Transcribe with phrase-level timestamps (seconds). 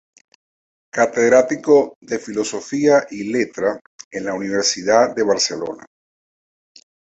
[0.91, 3.77] Catedrático de filosofía y letras
[4.09, 5.85] en la Universidad de Barcelona.